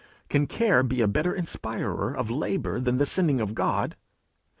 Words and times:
Can 0.29 0.47
care 0.47 0.81
be 0.81 1.01
a 1.01 1.07
better 1.07 1.31
inspirer 1.35 2.11
of 2.11 2.31
labour 2.31 2.79
than 2.81 2.97
the 2.97 3.05
sending 3.05 3.39
of 3.39 3.53
God? 3.53 3.95